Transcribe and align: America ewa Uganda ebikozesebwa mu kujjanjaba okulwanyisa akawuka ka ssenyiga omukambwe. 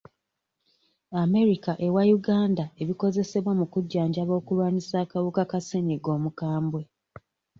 America 1.23 1.71
ewa 1.87 2.03
Uganda 2.17 2.65
ebikozesebwa 2.81 3.51
mu 3.59 3.65
kujjanjaba 3.73 4.33
okulwanyisa 4.39 4.95
akawuka 5.03 5.43
ka 5.51 5.59
ssenyiga 5.61 6.09
omukambwe. 6.17 6.81